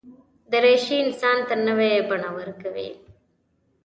دریشي 0.51 0.97
انسان 1.05 1.37
ته 1.47 1.55
نوې 1.67 1.91
بڼه 2.09 2.29
ورکوي. 2.37 2.89